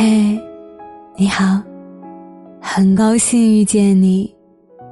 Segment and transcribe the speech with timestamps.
[0.00, 0.40] 嘿，
[1.16, 1.60] 你好，
[2.60, 4.32] 很高兴遇见你，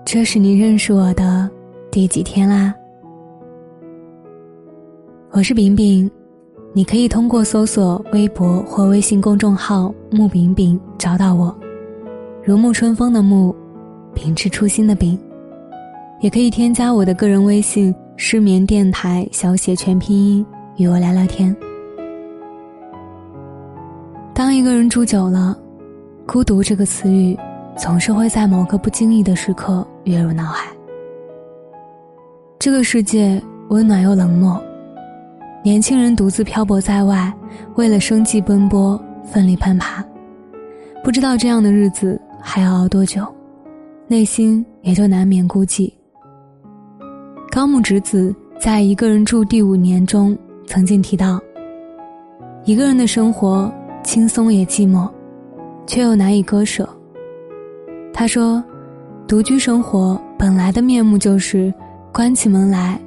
[0.04, 1.48] 这是你认识我的
[1.92, 2.74] 第几天啦？
[5.30, 6.11] 我是饼饼，
[6.72, 11.56] 你可以通过搜索微博或微信公众号“木饼饼”找到我，
[12.42, 13.54] 如沐春风的沐，
[14.13, 15.17] 秉持初心的秉，
[16.20, 20.45] 也可以添加我的个人微信“失眠电台”小写全拼音
[20.78, 21.56] 与我聊聊天。
[24.36, 25.56] 当一个人住久了，
[26.26, 27.34] 孤独这个词语
[27.74, 30.70] 总是会在某个不经意的时刻跃入脑海。
[32.58, 34.62] 这个世界温暖又冷漠，
[35.64, 37.32] 年轻人独自漂泊在外，
[37.77, 40.04] 为了生计奔波，奋力攀爬，
[41.02, 43.27] 不知道这样的日子还要熬多久，
[44.06, 45.91] 内心也就难免孤寂。
[47.50, 51.41] 高木直子在《一个人住第五年》中曾经提到，
[52.66, 53.72] 一个人的生活。
[54.06, 55.11] 轻松也寂寞，
[55.84, 56.89] 却又难以割舍。
[58.14, 58.62] 他说
[59.27, 61.75] ：“独居生活本来的面目就是
[62.12, 63.00] 关起门来，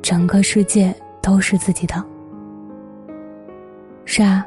[0.00, 2.02] 整个世界都是自己的。”
[4.06, 4.46] 是啊，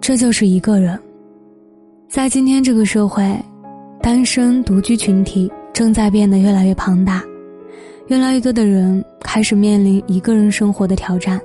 [0.00, 0.96] 这就是一个人。
[2.08, 3.36] 在今天这个社会，
[4.00, 7.24] 单身独居群体正在变得越来越庞大，
[8.06, 11.40] 越来越多的人开始面临一个人生活的挑战。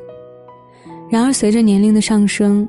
[1.10, 2.68] 然而，随着年龄的上升，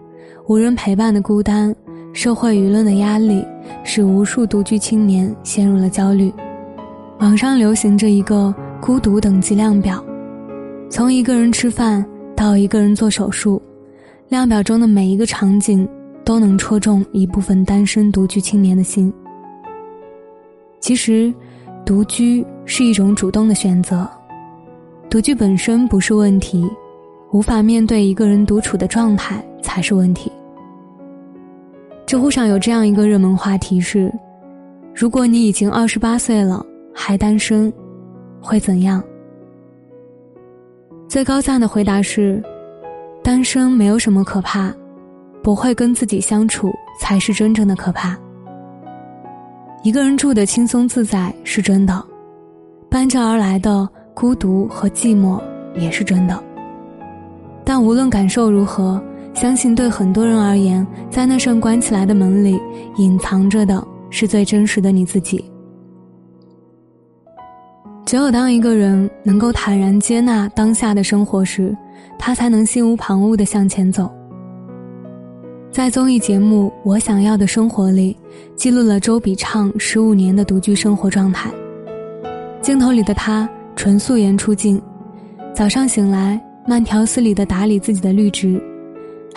[0.49, 1.77] 无人陪伴的孤单，
[2.15, 3.45] 社会舆论的压力，
[3.85, 6.33] 使无数独居青年陷入了焦虑。
[7.19, 10.03] 网上流行着一个孤独等级量表，
[10.89, 12.03] 从一个人吃饭
[12.35, 13.61] 到一个人做手术，
[14.31, 15.87] 量表中的每一个场景
[16.25, 19.13] 都能戳中一部分单身独居青年的心。
[20.81, 21.31] 其实，
[21.85, 24.09] 独居是一种主动的选择，
[25.11, 26.67] 独居本身不是问题，
[27.33, 30.33] 无法面对一个人独处的状态才是问题。
[32.09, 34.11] 知乎上有这样一个热门话题是：
[34.95, 37.71] 如果你已经二十八岁了还单身，
[38.41, 39.05] 会怎样？
[41.07, 42.43] 最高赞的回答是：
[43.23, 44.73] 单身没有什么可怕，
[45.43, 48.17] 不会跟自己相处才是真正的可怕。
[49.83, 52.03] 一个人住的轻松自在是真的，
[52.89, 55.39] 伴着而来的孤独和寂寞
[55.75, 56.43] 也是真的。
[57.67, 58.99] 但无论感受如何。
[59.41, 62.59] 相信对很多人而言，在那扇关起来的门里，
[62.97, 65.45] 隐藏着的是最真实的你自己。
[68.05, 71.73] 只有当一个人能够坦然接纳当下的生活时，
[72.19, 74.11] 他才能心无旁骛的向前走。
[75.71, 78.17] 在综艺节目《我想要的生活》里，
[78.57, 81.49] 记录了周笔畅十五年的独居生活状态。
[82.61, 84.83] 镜头里的他纯素颜出镜，
[85.55, 88.61] 早上醒来，慢条斯理的打理自己的绿植。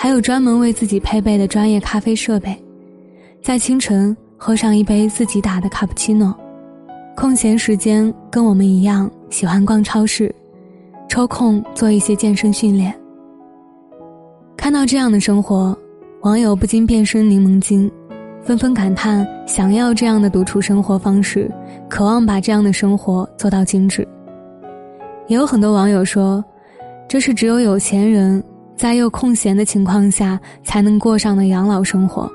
[0.01, 2.59] 还有专门为自己配备的专业咖啡设备，
[3.39, 6.35] 在清晨喝上一杯自己打的卡布奇诺，
[7.15, 10.33] 空闲时间跟我们一样喜欢逛超市，
[11.07, 12.91] 抽空做一些健身训练。
[14.57, 15.77] 看到这样的生活，
[16.21, 17.87] 网友不禁变身柠檬精，
[18.41, 21.47] 纷纷感叹想要这样的独处生活方式，
[21.87, 24.07] 渴望把这样的生活做到精致。
[25.27, 26.43] 也有很多网友说，
[27.07, 28.43] 这是只有有钱人。
[28.81, 32.27] 在又空闲的情况下才能过上的养老生活。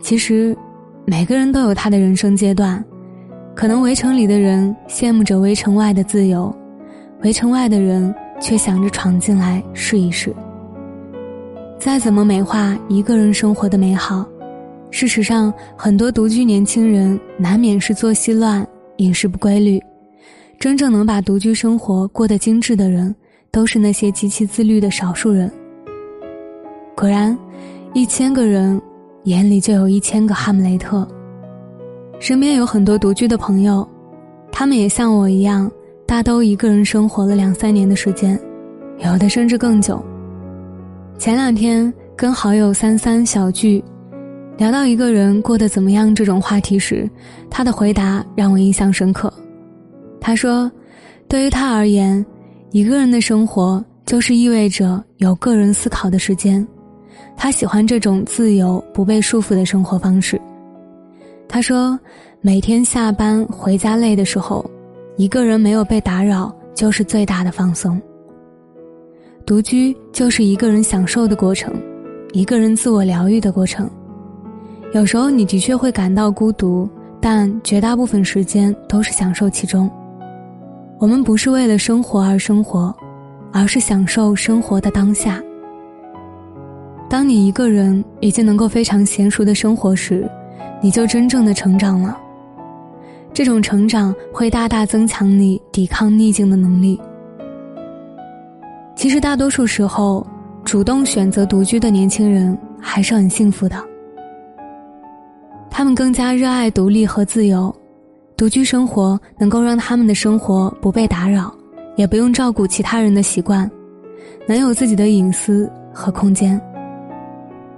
[0.00, 0.56] 其实，
[1.04, 2.82] 每个人都有他的人生阶段，
[3.54, 6.50] 可能围城里的人羡慕着围城外的自由，
[7.22, 10.34] 围城外的人却想着闯进来试一试。
[11.78, 14.26] 再怎么美化一个人生活的美好，
[14.90, 19.78] 事实上，很多独居年轻人难免是作息乱、饮食不规律。
[20.58, 23.14] 真正能把独居生活过得精致的人。
[23.52, 25.50] 都是那些极其自律的少数人。
[26.94, 27.36] 果然，
[27.94, 28.80] 一千个人
[29.24, 31.06] 眼里就有一千个哈姆雷特。
[32.18, 33.86] 身边有很多独居的朋友，
[34.52, 35.70] 他们也像我一样，
[36.06, 38.38] 大都一个人生活了两三年的时间，
[38.98, 40.04] 有的甚至更久。
[41.18, 43.82] 前两天跟好友三三小聚，
[44.58, 47.08] 聊到一个人过得怎么样这种话题时，
[47.50, 49.32] 他的回答让我印象深刻。
[50.20, 50.70] 他说
[51.26, 52.24] ：“对于他而言。”
[52.72, 56.64] 一个人的生活就是意味着有个人思考的时间，
[57.36, 60.40] 他喜欢这种自由不被束缚的生活方式。
[61.48, 61.98] 他说，
[62.40, 64.64] 每天下班回家累的时候，
[65.16, 68.00] 一个人没有被打扰就是最大的放松。
[69.44, 71.74] 独居就是一个人享受的过程，
[72.32, 73.90] 一个人自我疗愈的过程。
[74.94, 76.88] 有时候你的确会感到孤独，
[77.20, 79.90] 但绝大部分时间都是享受其中。
[81.00, 82.94] 我们不是为了生活而生活，
[83.50, 85.42] 而是享受生活的当下。
[87.08, 90.30] 当你一个人已经能够非常娴熟的生活时，
[90.82, 92.20] 你就真正的成长了。
[93.32, 97.00] 这种成长会大大增强你抵抗逆境的能力。
[98.94, 100.26] 其实大多数时候，
[100.64, 103.82] 主动选择独居的年轻人还是很幸福的。
[105.70, 107.74] 他们更加热爱独立和自由，
[108.40, 111.54] 独居生活能够让他们的生活不被打扰，
[111.96, 113.70] 也不用照顾其他人的习惯，
[114.48, 116.58] 能有自己的隐私和空间。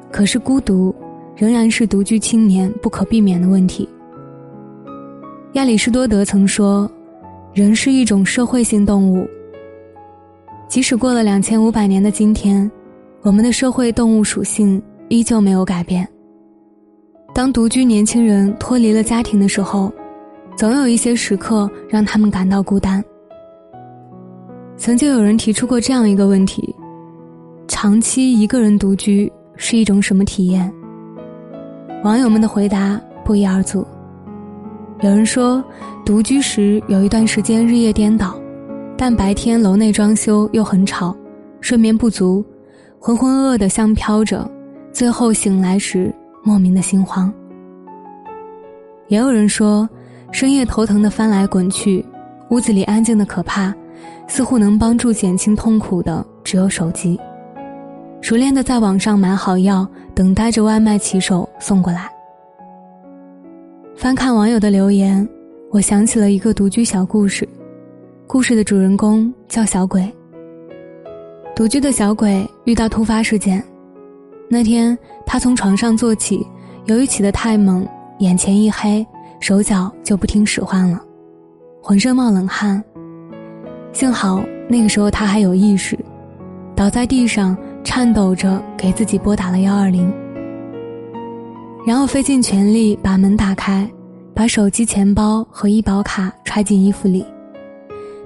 [0.09, 0.95] 可是孤独，
[1.35, 3.89] 仍然是独居青年不可避免的问题。
[5.55, 6.89] 亚里士多德曾说
[7.53, 9.27] ：“人是一种社会性动物。”
[10.71, 12.71] 即使过了两千五百年的今天，
[13.23, 16.09] 我们的社会动物属性依旧没有改变。
[17.35, 19.93] 当独居年轻人脱离了家庭的时候，
[20.57, 23.03] 总有一些时刻让他们感到孤单。
[24.77, 26.75] 曾经有人提出过这样一个问题：
[27.69, 30.73] 长期一个人独居是一种什么体验？
[32.05, 33.87] 网友们的回答不一而足。
[35.01, 35.63] 有人说，
[36.05, 38.35] 独居时有一段时间日夜颠倒，
[38.97, 41.17] 但白天楼内装修又很吵，
[41.61, 42.45] 睡眠不足，
[42.99, 44.49] 浑浑噩噩的像飘着，
[44.93, 46.13] 最后醒来时
[46.43, 47.33] 莫名的心慌。
[49.09, 49.89] 也有人说，
[50.33, 52.05] 深夜头疼的翻来滚去，
[52.49, 53.73] 屋子里安静的可怕，
[54.27, 57.21] 似乎能帮助减轻痛苦的只有手机，
[58.23, 62.11] 熟练的在网上买好药，等待着外卖骑手送过来。
[63.95, 65.29] 翻看网友的留言，
[65.71, 67.49] 我想起了一个独居小故事。
[68.27, 70.11] 故事的主人公叫小鬼。
[71.55, 73.63] 独居的小鬼遇到突发事件，
[74.49, 76.45] 那天他从床上坐起，
[76.87, 77.87] 由于起得太猛，
[78.21, 79.07] 眼前一黑，
[79.43, 81.03] 手脚就不听使唤了，
[81.83, 82.81] 浑身冒冷汗。
[83.93, 85.99] 幸好那个时候他还有意识，
[86.77, 90.09] 倒在地上颤抖着给自己拨打了幺二零。
[91.85, 93.91] 然后费尽全力把门打开，
[94.33, 97.27] 把手机、钱包和医保卡揣进衣服里。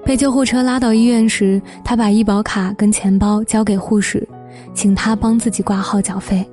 [0.05, 4.25] 被救护车拉到医院时，他把医保卡跟钱包交给护士，
[4.71, 6.47] 请他帮自己挂号缴费。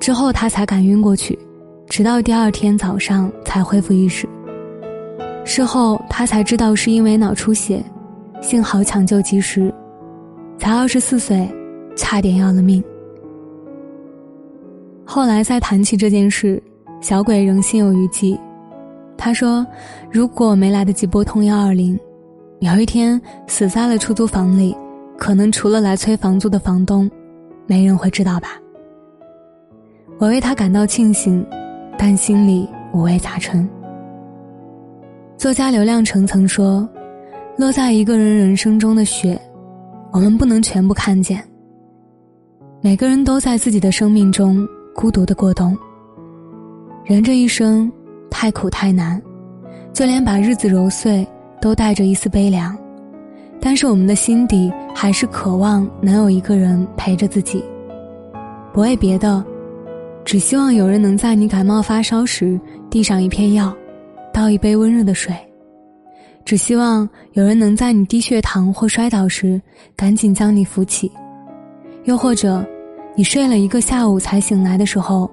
[0.00, 1.38] 之后他才敢晕过去，
[1.88, 4.28] 直到第二天早上才恢复意识。
[5.44, 7.82] 事后他才知道是因为脑出血，
[8.42, 9.72] 幸好抢救及时，
[10.58, 11.48] 才二十四岁，
[11.96, 12.82] 差点要了命。
[15.04, 16.60] 后来再谈起这件事，
[17.00, 18.38] 小鬼仍心有余悸。
[19.16, 19.64] 他说
[20.10, 21.98] ：“如果没来得及拨通幺二零，
[22.58, 24.76] 有一天死在了出租房里，
[25.16, 27.10] 可能除了来催房租的房东，
[27.66, 28.60] 没人会知道吧。”
[30.18, 31.46] 我为他感到庆幸，
[31.98, 33.68] 但心里五味杂陈。
[35.36, 36.88] 作家刘亮程曾说
[37.58, 39.40] ：“落在一个人人生中的雪，
[40.12, 41.42] 我们不能全部看见。
[42.80, 44.66] 每个人都在自己的生命中。”
[44.96, 45.76] 孤独的过冬。
[47.04, 47.92] 人这一生
[48.30, 49.20] 太苦太难，
[49.92, 51.26] 就连把日子揉碎
[51.60, 52.74] 都带着一丝悲凉。
[53.60, 57.62] 但是我们的心底还是渴望能有一个人陪着自己，
[58.72, 59.44] 不为别的，
[60.26, 63.72] 只希望有人能在你感冒发烧时递上一片药，
[64.34, 65.32] 倒一杯温热的水；
[66.44, 69.62] 只希望有人能在你低血糖或摔倒时
[69.94, 71.10] 赶紧将你扶起，
[72.04, 72.62] 又或者。
[73.18, 75.30] 你睡了一个下午才醒来的时候，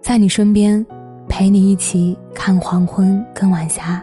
[0.00, 0.86] 在你身边，
[1.28, 4.00] 陪你一起看黄昏跟晚霞。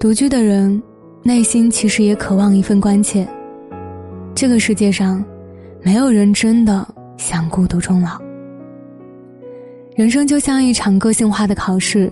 [0.00, 0.82] 独居的人，
[1.22, 3.24] 内心其实也渴望一份关切。
[4.34, 5.24] 这个世界上，
[5.80, 6.84] 没有人真的
[7.20, 8.18] 想孤独终老。
[9.94, 12.10] 人生就像一场个性化的考试，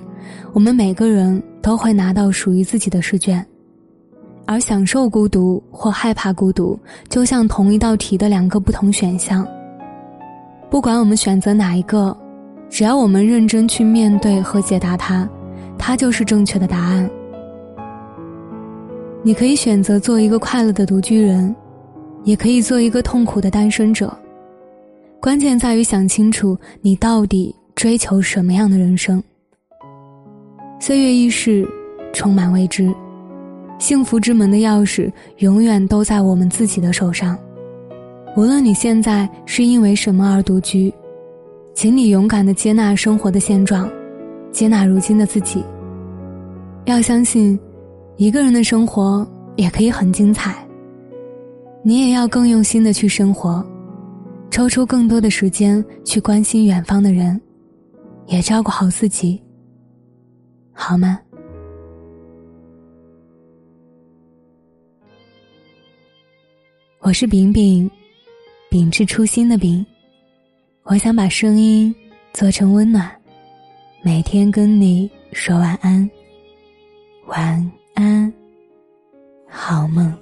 [0.52, 3.44] 我们每个人都会拿到属于自己的试卷。
[4.44, 9.46] 而享受孤独或害怕孤独，就像同一道题的两个不同选项。
[10.70, 12.14] 不管我们选择哪一个，
[12.68, 15.26] 只要我们认真去面对和解答它，
[15.78, 17.08] 它就是正确的答案。
[19.22, 21.54] 你可以选择做一个快乐的独居人，
[22.24, 24.14] 也可以做一个痛苦的单身者。
[25.20, 29.22] 关键在于想清楚你到底追求什么样的人生。
[30.78, 31.68] 岁月易逝，
[32.12, 32.94] 充满未知。
[33.78, 37.36] 幸福之门的钥匙永远都在我们自己的手上，
[38.36, 40.92] 无论你现在是因为什么而独居，
[41.74, 43.90] 请你勇敢的接纳生活的现状，
[44.52, 45.64] 接纳如今的自己。
[46.84, 47.58] 要相信，
[48.16, 50.64] 一个人的生活也可以很精彩。
[51.82, 53.64] 你也要更用心的去生活，
[54.50, 57.40] 抽出更多的时间去关心远方的人，
[58.26, 59.40] 也照顾好自己，
[60.72, 61.20] 好吗？
[67.00, 67.88] 我是饼饼，
[68.68, 69.84] 秉是初心的秉。
[70.82, 71.94] 我想把声音
[72.32, 73.10] 做成温暖，
[74.02, 76.10] 每天跟你说晚安，
[77.26, 78.32] 晚安，
[79.46, 80.12] 好梦。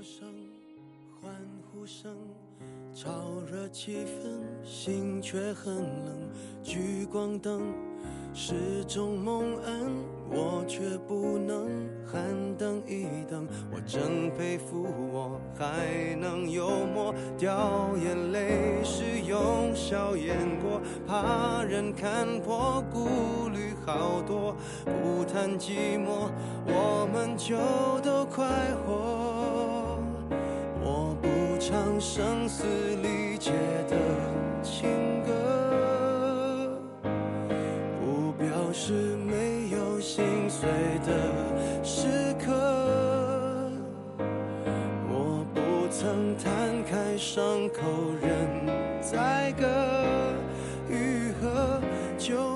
[3.68, 4.28] 气氛，
[4.64, 6.30] 心却很冷。
[6.62, 7.62] 聚光灯
[8.34, 9.92] 是种蒙恩，
[10.30, 12.22] 我却不能喊
[12.58, 13.46] 等一等。
[13.72, 24.56] 我真佩服我还能幽默，掉眼泪是用笑掩过，怕人看破，顾虑好多。
[24.84, 26.30] 不谈寂寞，
[26.66, 27.56] 我们就
[28.02, 28.44] 都快
[28.84, 29.98] 活。
[30.82, 32.64] 我不唱声嘶
[33.02, 33.52] 力解
[33.88, 33.96] 的
[34.62, 36.78] 情歌，
[38.00, 40.68] 不表示没有心碎
[41.06, 41.12] 的
[41.84, 42.52] 时刻。
[45.08, 47.82] 我不曾摊开伤口
[48.20, 48.30] 任
[49.02, 49.66] 宰割，
[50.88, 51.80] 愈合
[52.18, 52.55] 就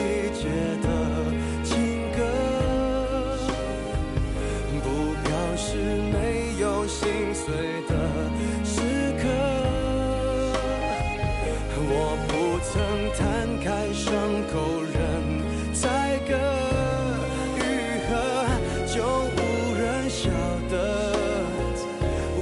[7.01, 7.47] 心碎
[7.89, 7.93] 的
[8.63, 8.77] 时
[9.19, 9.23] 刻。
[11.93, 11.93] 我
[12.27, 12.31] 不
[12.69, 12.71] 曾
[13.17, 13.19] 摊
[13.57, 14.05] 开伤
[14.53, 14.53] 口
[14.93, 14.93] 任
[15.73, 15.81] 宰
[16.29, 16.29] 割，
[17.57, 17.59] 愈
[18.05, 18.09] 合
[18.85, 18.93] 就
[19.35, 19.37] 无
[19.73, 20.29] 人晓
[20.69, 20.73] 得。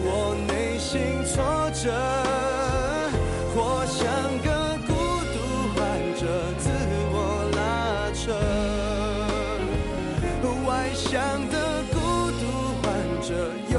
[0.03, 0.91] 我内心
[1.23, 1.31] 挫
[1.71, 1.81] 折，
[3.55, 3.97] 我像
[4.43, 4.47] 个
[4.85, 4.91] 孤
[5.33, 5.35] 独
[5.73, 5.79] 患
[6.19, 6.21] 者，
[6.57, 6.67] 自
[7.13, 7.17] 我
[7.55, 7.57] 拉
[8.11, 8.19] 扯。
[10.67, 11.07] 外向
[11.49, 11.55] 的
[11.91, 11.95] 孤
[12.37, 12.41] 独
[12.83, 12.85] 患
[13.21, 13.29] 者
[13.71, 13.75] 有